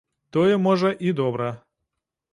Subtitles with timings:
[0.37, 1.53] Тое, можа, і добра.